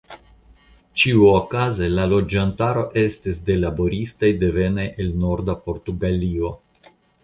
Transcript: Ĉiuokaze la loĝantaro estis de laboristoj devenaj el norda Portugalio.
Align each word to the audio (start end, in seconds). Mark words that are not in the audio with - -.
Ĉiuokaze 1.01 1.91
la 1.99 2.07
loĝantaro 2.15 2.87
estis 3.03 3.43
de 3.51 3.61
laboristoj 3.67 4.35
devenaj 4.43 4.91
el 5.07 5.17
norda 5.23 5.61
Portugalio. 5.71 6.57